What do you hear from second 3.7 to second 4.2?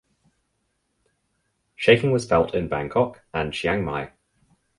Mai.